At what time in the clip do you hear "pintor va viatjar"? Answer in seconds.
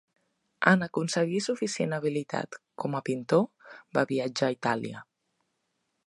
3.09-4.49